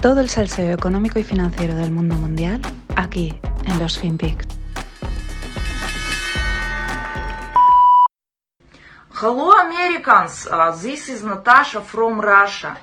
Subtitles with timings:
[0.00, 2.60] Todo el salseo económico y financiero del mundo mundial
[2.94, 4.46] aquí en los FinPix.
[9.20, 10.46] Hello, Americans.
[10.46, 12.78] Uh, this is Natasha from Russia,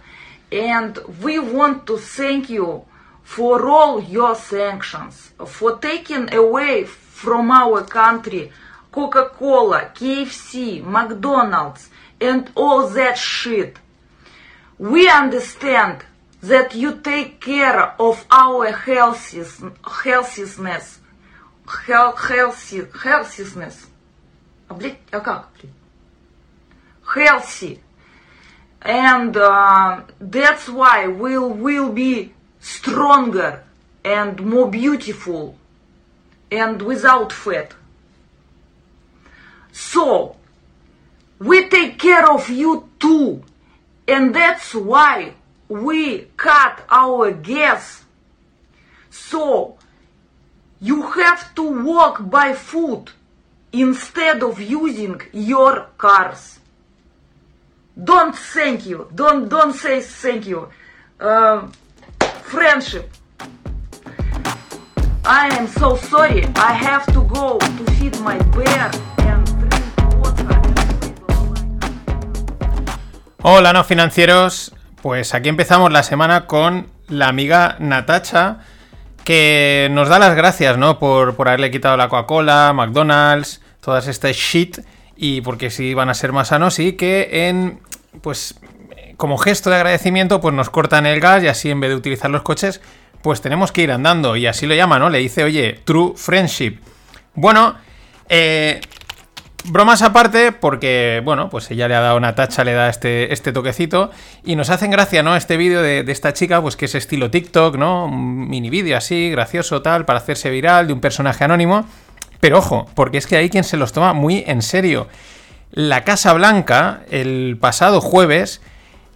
[0.52, 2.84] and we want to thank you
[3.24, 8.52] for all your sanctions, for taking away from our country
[8.92, 11.90] Coca-Cola, KFC, McDonald's,
[12.20, 13.80] and all that shit.
[14.78, 16.04] We understand
[16.43, 19.63] that you take care of our healthiness,
[20.05, 20.99] healthiness,
[21.87, 23.87] health, healthy, healthiness.
[24.69, 25.73] А, блядь, а как, блядь?
[27.15, 27.81] Healthy.
[28.83, 33.63] And uh, that's why we'll, will be stronger
[34.05, 35.57] and more beautiful
[36.51, 37.75] and without fat.
[39.73, 40.37] So,
[41.39, 43.43] we take care of you too.
[44.09, 45.35] And that's why
[45.68, 48.04] we cut our gas.
[49.10, 49.78] So,
[50.80, 53.14] you have to walk by foot
[53.72, 56.60] instead of using your cars.
[58.02, 59.10] Don't thank you.
[59.16, 60.68] Don't don't say thank you.
[61.20, 61.68] Uh,
[62.44, 63.10] friendship.
[65.24, 66.46] I am so sorry.
[66.56, 69.86] I have to go to feed my bear and drink
[70.22, 70.62] water.
[73.42, 74.75] Hola, no financieros.
[75.06, 78.62] Pues aquí empezamos la semana con la amiga Natacha,
[79.24, 80.98] que nos da las gracias, ¿no?
[80.98, 84.80] Por, por haberle quitado la Coca-Cola, McDonald's, todas estas shit,
[85.16, 87.82] y porque si van a ser más sanos, y que en,
[88.22, 88.60] pues,
[89.16, 92.32] como gesto de agradecimiento, pues nos cortan el gas y así en vez de utilizar
[92.32, 92.82] los coches,
[93.22, 95.12] pues tenemos que ir andando, y así lo llama, ¿no?
[95.12, 96.80] Le dice, oye, true friendship.
[97.36, 97.76] Bueno,
[98.28, 98.82] eh,
[99.68, 103.52] Bromas aparte, porque, bueno, pues ella le ha dado una tacha, le da este, este
[103.52, 104.12] toquecito.
[104.44, 105.36] Y nos hacen gracia, ¿no?
[105.36, 108.06] Este vídeo de, esta chica, pues que es estilo TikTok, ¿no?
[108.06, 111.86] Un mini vídeo así, gracioso, tal, para hacerse viral, de un personaje anónimo.
[112.40, 115.08] Pero ojo, porque es que hay quien se los toma muy en serio.
[115.72, 118.62] La Casa Blanca, el pasado jueves,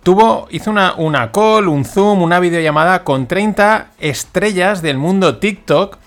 [0.02, 6.00] tuvo, hizo una, una call, un zoom, una videollamada con 30 estrellas del mundo TikTok,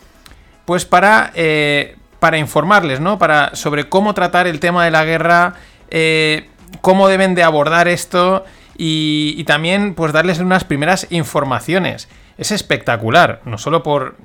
[0.65, 3.19] pues para, eh, para informarles, ¿no?
[3.19, 5.55] Para, sobre cómo tratar el tema de la guerra,
[5.91, 6.47] eh,
[6.81, 8.45] cómo deben de abordar esto
[8.79, 12.09] y, también pues darles unas primeras informaciones.
[12.39, 14.19] Es espectacular, no solo por...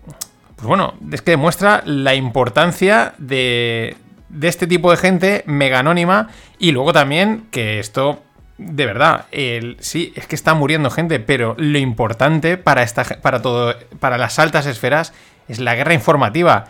[0.56, 3.96] Pues bueno, es que demuestra la importancia de,
[4.30, 6.28] de este tipo de gente mega anónima
[6.60, 8.22] y luego también que esto
[8.60, 13.42] de verdad, el, sí, es que está muriendo gente, pero lo importante para, esta, para,
[13.42, 15.14] todo, para las altas esferas
[15.48, 16.68] es la guerra informativa,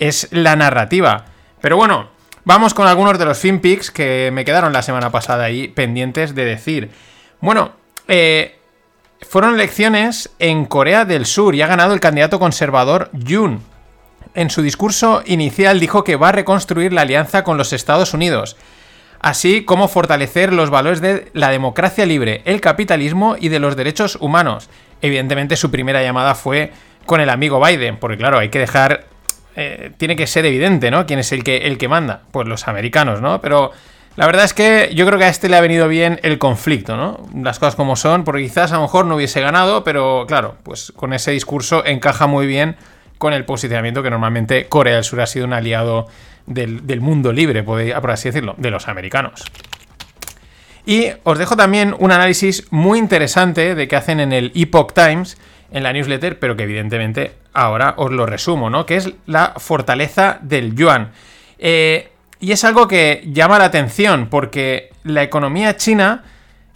[0.00, 1.26] es la narrativa.
[1.60, 2.08] Pero bueno,
[2.44, 6.44] vamos con algunos de los finpics que me quedaron la semana pasada ahí pendientes de
[6.44, 6.90] decir.
[7.40, 7.70] Bueno,
[8.08, 8.58] eh,
[9.22, 13.60] fueron elecciones en Corea del Sur y ha ganado el candidato conservador Yoon.
[14.34, 18.56] En su discurso inicial dijo que va a reconstruir la alianza con los Estados Unidos
[19.20, 24.16] así como fortalecer los valores de la democracia libre, el capitalismo y de los derechos
[24.20, 24.68] humanos.
[25.02, 26.72] Evidentemente su primera llamada fue
[27.06, 29.06] con el amigo Biden, porque claro, hay que dejar...
[29.56, 31.06] eh, tiene que ser evidente, ¿no?
[31.06, 32.22] ¿Quién es el que, el que manda?
[32.30, 33.40] Pues los americanos, ¿no?
[33.40, 33.72] Pero
[34.16, 36.96] la verdad es que yo creo que a este le ha venido bien el conflicto,
[36.96, 37.28] ¿no?
[37.34, 40.92] Las cosas como son, porque quizás a lo mejor no hubiese ganado, pero claro, pues
[40.94, 42.76] con ese discurso encaja muy bien
[43.18, 46.06] con el posicionamiento que normalmente Corea del Sur ha sido un aliado
[46.46, 49.44] del, del mundo libre, por así decirlo, de los americanos.
[50.86, 55.36] Y os dejo también un análisis muy interesante de que hacen en el Epoch Times,
[55.72, 58.86] en la newsletter, pero que evidentemente ahora os lo resumo, ¿no?
[58.86, 61.12] Que es la fortaleza del yuan.
[61.58, 62.08] Eh,
[62.40, 66.24] y es algo que llama la atención, porque la economía china,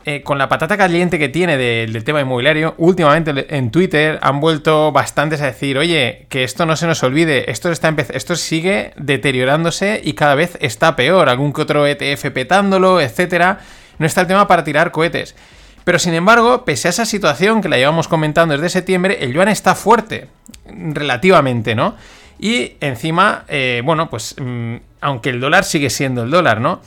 [0.04, 4.40] eh, con la patata caliente que tiene del, del tema inmobiliario, últimamente en Twitter han
[4.40, 8.92] vuelto bastantes a decir, oye, que esto no se nos olvide, esto, está esto sigue
[8.96, 13.60] deteriorándose y cada vez está peor, algún que otro ETF petándolo, etcétera.
[13.98, 15.34] No está el tema para tirar cohetes.
[15.84, 19.48] Pero sin embargo, pese a esa situación que la llevamos comentando desde septiembre, el yuan
[19.48, 20.28] está fuerte,
[20.66, 21.94] relativamente, ¿no?
[22.38, 26.80] Y encima, eh, bueno, pues mm, aunque el dólar sigue siendo el dólar, ¿no?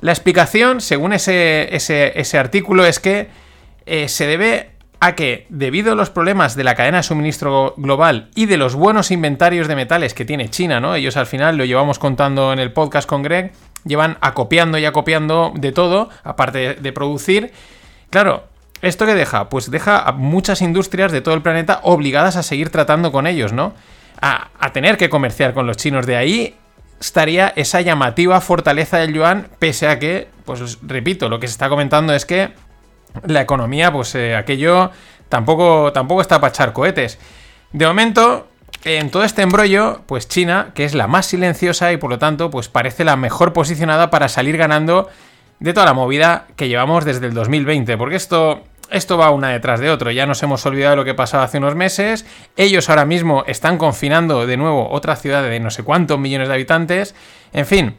[0.00, 3.28] La explicación, según ese, ese, ese artículo, es que
[3.86, 8.30] eh, se debe a que, debido a los problemas de la cadena de suministro global
[8.34, 10.94] y de los buenos inventarios de metales que tiene China, ¿no?
[10.94, 13.52] Ellos al final lo llevamos contando en el podcast con Greg,
[13.84, 17.52] llevan acopiando y acopiando de todo, aparte de, de producir.
[18.12, 18.44] Claro,
[18.82, 19.48] ¿esto qué deja?
[19.48, 23.54] Pues deja a muchas industrias de todo el planeta obligadas a seguir tratando con ellos,
[23.54, 23.72] ¿no?
[24.20, 26.04] A, tener que comerciar con los chinos.
[26.04, 26.54] De ahí
[27.00, 31.70] estaría esa llamativa fortaleza del yuan, pese a que, pues repito, lo que se está
[31.70, 32.52] comentando es que
[33.24, 34.90] la economía, pues eh, aquello
[35.30, 37.18] tampoco, tampoco está para echar cohetes.
[37.72, 38.46] De momento,
[38.84, 42.50] en todo este embrollo, pues China, que es la más silenciosa y por lo tanto,
[42.50, 45.08] pues parece la mejor posicionada para salir ganando
[45.62, 47.96] de toda la movida que llevamos desde el 2020.
[47.96, 50.10] Porque esto, esto va una detrás de otro.
[50.10, 52.26] Ya nos hemos olvidado de lo que pasaba hace unos meses.
[52.56, 56.54] Ellos ahora mismo están confinando de nuevo otra ciudad de no sé cuántos millones de
[56.54, 57.14] habitantes.
[57.52, 57.94] En fin.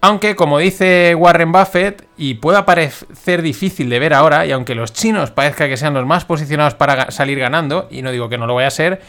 [0.00, 4.92] Aunque, como dice Warren Buffett, y pueda parecer difícil de ver ahora, y aunque los
[4.92, 8.46] chinos parezca que sean los más posicionados para salir ganando, y no digo que no
[8.46, 9.00] lo vaya a ser,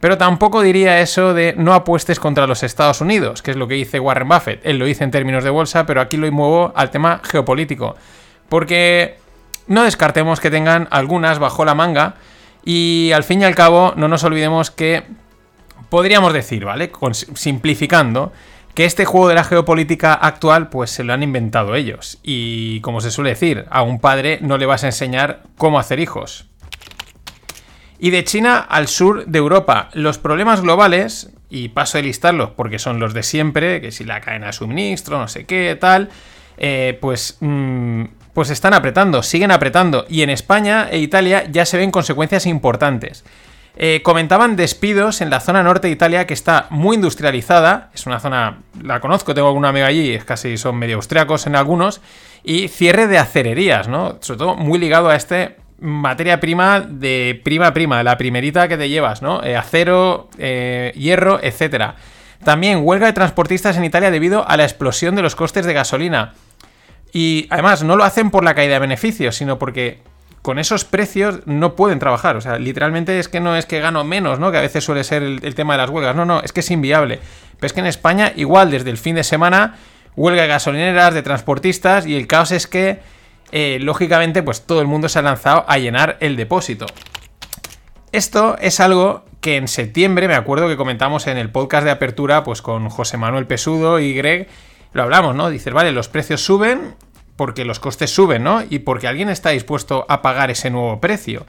[0.00, 3.74] pero tampoco diría eso de no apuestes contra los Estados Unidos, que es lo que
[3.74, 4.60] dice Warren Buffett.
[4.64, 7.96] Él lo dice en términos de bolsa, pero aquí lo muevo al tema geopolítico.
[8.48, 9.18] Porque
[9.66, 12.14] no descartemos que tengan algunas bajo la manga
[12.64, 15.04] y al fin y al cabo no nos olvidemos que
[15.88, 16.92] podríamos decir, ¿vale?
[17.12, 18.32] simplificando,
[18.74, 22.18] que este juego de la geopolítica actual pues se lo han inventado ellos.
[22.22, 25.98] Y como se suele decir, a un padre no le vas a enseñar cómo hacer
[25.98, 26.46] hijos.
[27.98, 32.78] Y de China al sur de Europa, los problemas globales, y paso a listarlos porque
[32.78, 36.10] son los de siempre, que si la cadena de suministro, no sé qué, tal,
[36.58, 38.04] eh, pues, mm,
[38.34, 40.04] pues están apretando, siguen apretando.
[40.08, 43.24] Y en España e Italia ya se ven consecuencias importantes.
[43.80, 47.90] Eh, comentaban despidos en la zona norte de Italia que está muy industrializada.
[47.94, 51.54] Es una zona, la conozco, tengo alguna amiga allí, es casi son medio austriacos en
[51.54, 52.00] algunos.
[52.42, 54.18] Y cierre de acererías, ¿no?
[54.20, 58.88] Sobre todo muy ligado a este materia prima de prima prima, la primerita que te
[58.88, 59.42] llevas, ¿no?
[59.44, 61.96] Eh, acero, eh, hierro, etcétera.
[62.44, 66.34] También huelga de transportistas en Italia debido a la explosión de los costes de gasolina.
[67.12, 70.00] Y además no lo hacen por la caída de beneficios, sino porque
[70.42, 72.36] con esos precios no pueden trabajar.
[72.36, 74.52] O sea, literalmente es que no es que gano menos, ¿no?
[74.52, 76.14] Que a veces suele ser el, el tema de las huelgas.
[76.14, 77.18] No, no, es que es inviable.
[77.56, 79.76] Pero es que en España, igual desde el fin de semana,
[80.16, 83.00] huelga de gasolineras, de transportistas, y el caos es que
[83.52, 86.86] eh, lógicamente pues todo el mundo se ha lanzado a llenar el depósito.
[88.12, 92.42] Esto es algo que en septiembre, me acuerdo que comentamos en el podcast de apertura,
[92.42, 94.48] pues con José Manuel Pesudo y Greg,
[94.92, 95.50] lo hablamos, ¿no?
[95.50, 96.94] Dices, vale, los precios suben
[97.36, 98.62] porque los costes suben, ¿no?
[98.68, 101.46] Y porque alguien está dispuesto a pagar ese nuevo precio.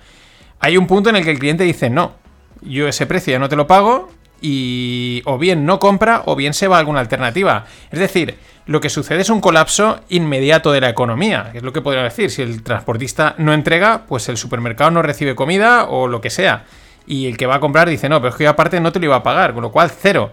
[0.60, 2.14] Hay un punto en el que el cliente dice, no,
[2.62, 4.10] yo ese precio ya no te lo pago
[4.42, 7.66] y o bien no compra o bien se va a alguna alternativa.
[7.92, 11.74] Es decir, lo que sucede es un colapso inmediato de la economía, que es lo
[11.74, 12.30] que podría decir.
[12.30, 16.66] Si el transportista no entrega, pues el supermercado no recibe comida o lo que sea.
[17.08, 19.00] Y el que va a comprar dice, no, pero es que yo aparte no te
[19.00, 20.32] lo iba a pagar, con lo cual cero.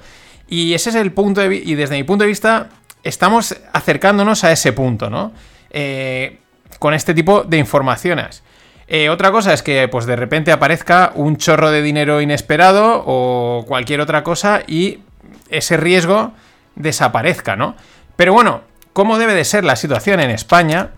[0.49, 2.69] Y ese es el punto de y desde mi punto de vista
[3.03, 5.33] estamos acercándonos a ese punto, ¿no?
[5.71, 6.39] Eh,
[6.79, 8.43] con este tipo de informaciones.
[8.89, 13.65] Eh, otra cosa es que pues de repente aparezca un chorro de dinero inesperado o
[13.67, 15.01] cualquier otra cosa y
[15.49, 16.33] ese riesgo
[16.77, 17.75] desaparezca, ¿no?
[18.15, 18.63] Pero bueno,
[18.93, 20.91] ¿cómo debe de ser la situación en España?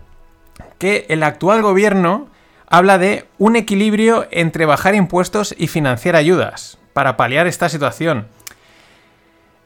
[0.77, 2.27] Que el actual gobierno
[2.67, 8.27] habla de un equilibrio entre bajar impuestos y financiar ayudas para paliar esta situación.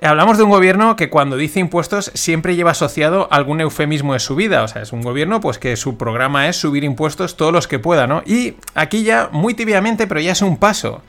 [0.03, 4.35] Hablamos de un gobierno que cuando dice impuestos siempre lleva asociado algún eufemismo de su
[4.35, 4.63] vida.
[4.63, 7.79] O sea, es un gobierno pues que su programa es subir impuestos todos los que
[7.79, 8.21] pueda, ¿no?
[8.25, 11.01] Y aquí ya, muy tibiamente, pero ya es un paso.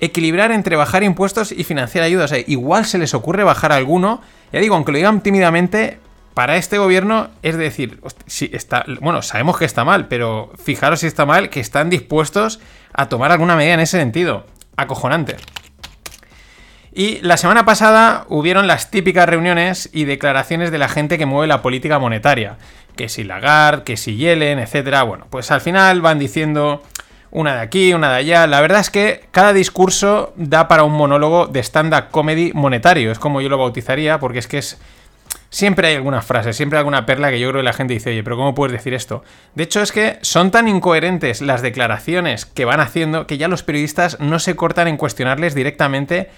[0.00, 2.32] Equilibrar entre bajar impuestos y financiar ayudas.
[2.32, 4.22] O sea, igual se les ocurre bajar alguno
[4.52, 5.98] ya digo, aunque lo digan tímidamente,
[6.34, 11.06] para este gobierno es decir, si está, bueno, sabemos que está mal, pero fijaros si
[11.06, 12.60] está mal, que están dispuestos
[12.92, 14.46] a tomar alguna medida en ese sentido.
[14.76, 15.36] Acojonante.
[16.92, 21.46] Y la semana pasada hubieron las típicas reuniones y declaraciones de la gente que mueve
[21.46, 22.56] la política monetaria.
[22.96, 25.02] Que si Lagarde, que si Yellen, etcétera.
[25.02, 26.82] Bueno, pues al final van diciendo
[27.30, 28.46] una de aquí, una de allá.
[28.46, 33.18] La verdad es que cada discurso da para un monólogo de stand-up comedy monetario, es
[33.18, 34.78] como yo lo bautizaría, porque es que es...
[35.50, 38.10] Siempre hay alguna frase, siempre hay alguna perla que yo creo que la gente dice,
[38.10, 39.24] oye, pero ¿cómo puedes decir esto?
[39.54, 43.62] De hecho, es que son tan incoherentes las declaraciones que van haciendo que ya los
[43.62, 46.28] periodistas no se cortan en cuestionarles directamente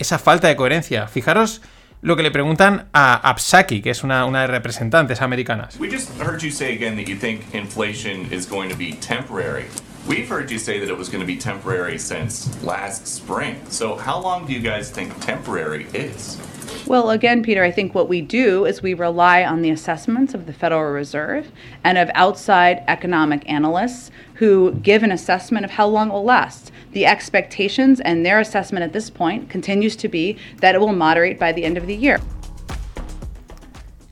[0.00, 1.06] esa falta de coherencia.
[1.06, 1.60] Fijaros
[2.02, 5.78] lo que le preguntan a Absaki, que es una, de representantes americanas.
[5.78, 9.66] We just heard you say again that you think inflation is going to be temporary.
[10.06, 13.60] We've heard you say that it was going to be temporary since last spring.
[13.68, 16.38] So, how long do you guys think temporary is?
[16.86, 20.46] Well, again, Peter, I think what we do is we rely on the assessments of
[20.46, 21.52] the Federal Reserve
[21.84, 26.72] and of outside economic analysts who give an assessment of how long it will last.
[26.92, 31.38] The expectations and their assessment at this point continues to be that it will moderate
[31.38, 32.18] by the end of the year.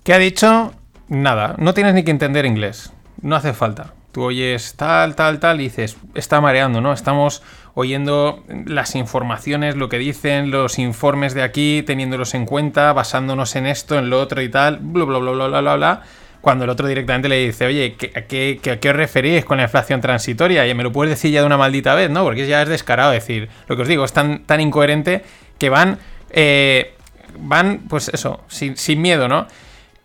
[0.04, 0.73] ¿Qué ha dicho?
[1.09, 2.92] Nada, no tienes ni que entender inglés.
[3.23, 3.92] No hace falta.
[4.12, 6.93] Tú oyes tal, tal, tal y dices, está mareando, ¿no?
[6.93, 7.43] Estamos
[7.75, 13.67] oyendo las informaciones, lo que dicen, los informes de aquí, teniéndolos en cuenta, basándonos en
[13.67, 16.03] esto, en lo otro y tal, bla, bla, bla, bla, bla, bla, bla.
[16.41, 19.65] cuando el otro directamente le dice, oye, ¿qué, qué, qué, qué os referís con la
[19.65, 20.67] inflación transitoria?
[20.67, 22.25] Y me lo puedes decir ya de una maldita vez, ¿no?
[22.25, 25.23] Porque ya es descarado decir, lo que os digo, es tan, tan incoherente
[25.59, 25.99] que van,
[26.31, 26.95] eh,
[27.38, 29.47] van, pues eso, sin, sin miedo, ¿no?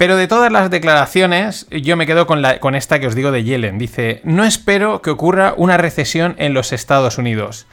[0.04, 3.78] Pero de todas las declaraciones, yo me quedo con, esta que os digo de Yellen.
[3.78, 7.68] Dice, no espero que ocurra una recesión en los Estados Unidos.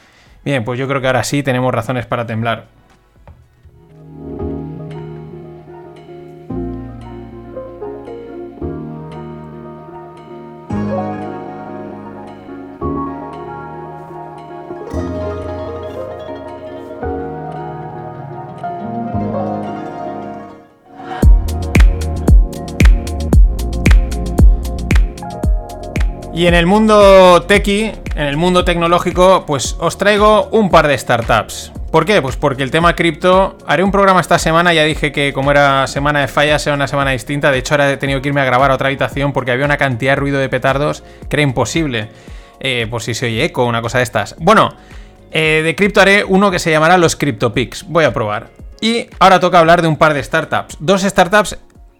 [0.44, 2.68] Bien, pues yo creo que ahora sí tenemos razones para temblar.
[26.40, 30.96] Y en el mundo tequi, en el mundo tecnológico, pues os traigo un par de
[30.96, 31.70] startups.
[31.92, 32.22] ¿Por qué?
[32.22, 33.58] Pues porque el tema cripto.
[33.66, 36.88] Haré un programa esta semana, ya dije que como era semana de fallas, era una
[36.88, 37.52] semana distinta.
[37.52, 39.76] De hecho, ahora he tenido que irme a grabar a otra habitación porque había una
[39.76, 42.08] cantidad de ruido de petardos que era imposible.
[42.58, 44.34] Eh, por si se oye eco, una cosa de estas.
[44.38, 44.74] Bueno,
[45.32, 47.84] eh, de cripto haré uno que se llamará los CryptoPix.
[47.86, 48.48] Voy a probar.
[48.80, 50.78] Y ahora toca hablar de un par de startups.
[50.80, 51.58] Dos startups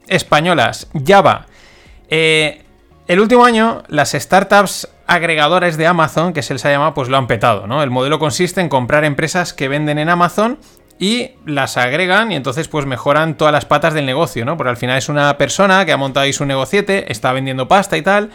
[0.09, 0.89] españolas.
[1.07, 1.45] Java.
[2.09, 2.63] Eh,
[3.11, 7.17] el último año, las startups agregadores de Amazon, que se les ha llamado, pues lo
[7.17, 7.83] han petado, ¿no?
[7.83, 10.61] El modelo consiste en comprar empresas que venden en Amazon
[10.97, 14.57] y las agregan y entonces pues mejoran todas las patas del negocio, ¿no?
[14.57, 17.97] Porque al final es una persona que ha montado ahí su negociete, está vendiendo pasta
[17.97, 18.31] y tal,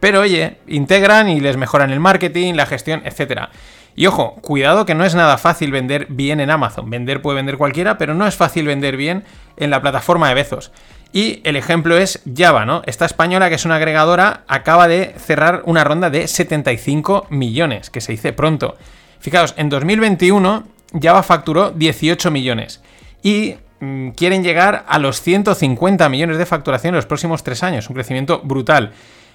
[0.00, 3.50] pero oye, integran y les mejoran el marketing, la gestión, etcétera.
[3.94, 6.90] Y ojo, cuidado que no es nada fácil vender bien en Amazon.
[6.90, 9.22] Vender puede vender cualquiera, pero no es fácil vender bien
[9.56, 10.72] en la plataforma de Bezos.
[11.16, 12.82] Y el ejemplo es Java, ¿no?
[12.84, 18.02] Esta española, que es una agregadora, acaba de cerrar una ronda de 75 millones, que
[18.02, 18.76] se dice pronto.
[19.18, 20.64] Fijaos, en 2021
[21.00, 22.82] Java facturó 18 millones.
[23.22, 27.88] Y mm, quieren llegar a los 150 millones de facturación en los próximos tres años.
[27.88, 28.92] Un crecimiento brutal.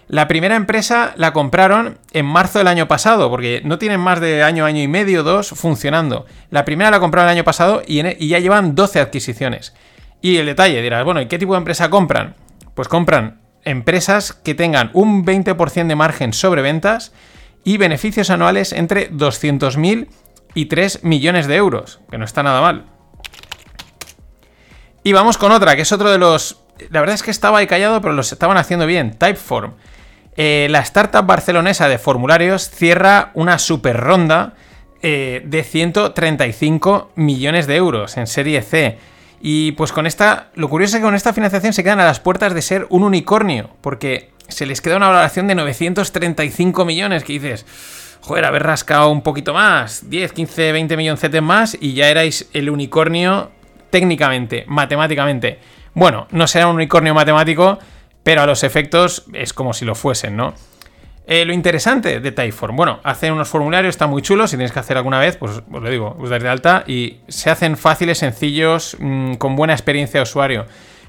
[0.07, 4.43] La primera empresa la compraron en marzo del año pasado, porque no tienen más de
[4.43, 6.27] año, año y medio, dos funcionando.
[6.51, 9.73] La primera la compraron el año pasado y, y ya llevan 12 adquisiciones.
[10.21, 12.35] Y el detalle, dirás, bueno, ¿y qué tipo de empresa compran?
[12.75, 17.11] Pues compran empresas que tengan un 20% de margen sobre ventas
[17.63, 20.07] y beneficios anuales entre 200.000
[20.53, 22.85] y 3 millones de euros, que no está nada mal.
[25.03, 26.63] Y vamos con otra, que es otro de los...
[26.89, 29.17] La verdad es que estaba ahí callado, pero los estaban haciendo bien.
[29.17, 29.73] Typeform.
[30.35, 34.53] Eh, la startup barcelonesa de formularios cierra una super ronda
[35.01, 38.97] eh, de 135 millones de euros en serie C.
[39.41, 42.19] Y pues con esta, lo curioso es que con esta financiación se quedan a las
[42.19, 47.33] puertas de ser un unicornio, porque se les queda una valoración de 935 millones, que
[47.33, 47.65] dices,
[48.21, 52.69] joder, haber rascado un poquito más, 10, 15, 20 millones más y ya erais el
[52.69, 53.51] unicornio
[53.89, 55.59] técnicamente, matemáticamente.
[55.93, 57.79] Bueno, no será un unicornio matemático,
[58.23, 60.53] pero a los efectos es como si lo fuesen, ¿no?
[61.27, 64.79] Eh, lo interesante de Typeform, bueno, hacen unos formularios, están muy chulos, si tienes que
[64.79, 68.17] hacer alguna vez, pues os lo digo, os dais de alta y se hacen fáciles,
[68.17, 70.65] sencillos, mmm, con buena experiencia de usuario.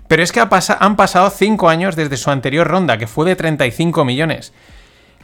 [0.08, 4.04] Pero es que han pasado 5 años desde su anterior ronda, que fue de 35
[4.04, 4.52] millones.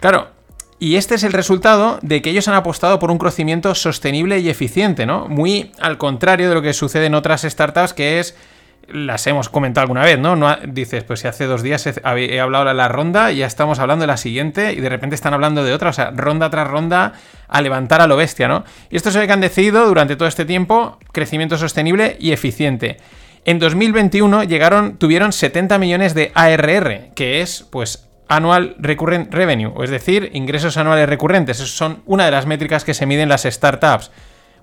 [0.01, 0.29] Claro,
[0.79, 4.49] y este es el resultado de que ellos han apostado por un crecimiento sostenible y
[4.49, 5.27] eficiente, ¿no?
[5.29, 8.37] Muy al contrario de lo que sucede en otras startups, que es
[8.91, 10.37] las hemos comentado alguna vez, ¿no?
[10.37, 14.03] no dices, pues si hace dos días he, hablado de la ronda ya estamos hablando
[14.03, 17.13] de la siguiente y de repente están hablando de otra, o sea, ronda tras ronda
[17.47, 18.65] a levantar a lo bestia, ¿no?
[18.91, 22.99] Y esto es lo que han decidido durante todo este tiempo, crecimiento sostenible y eficiente.
[23.45, 29.91] En 2021 llegaron, tuvieron 70 millones de ARR, que es, pues, Annual Recurrent Revenue, es
[29.91, 31.59] decir, ingresos anuales recurrentes.
[31.59, 34.11] Esas son una de las métricas que se miden las startups.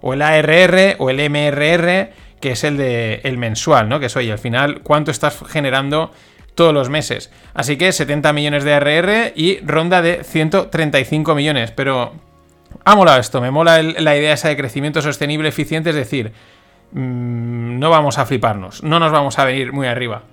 [0.01, 3.99] O el ARR o el MRR que es el de el mensual, ¿no?
[3.99, 6.11] Que es, oye, al final, ¿cuánto estás generando
[6.53, 7.31] todos los meses?
[7.53, 11.71] Así que 70 millones de ARR y ronda de 135 millones.
[11.71, 12.13] Pero
[12.83, 16.33] ha molado esto, me mola la idea esa de crecimiento sostenible, eficiente, es decir,
[16.91, 20.23] mmm, no vamos a fliparnos, no nos vamos a venir muy arriba.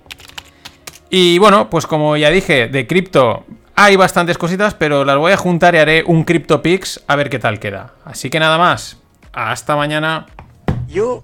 [1.09, 3.45] Y bueno, pues como ya dije, de cripto
[3.75, 7.39] hay bastantes cositas, pero las voy a juntar y haré un CryptoPix a ver qué
[7.39, 7.93] tal queda.
[8.05, 8.97] Así que nada más,
[9.31, 10.27] hasta mañana.
[10.87, 11.23] Yo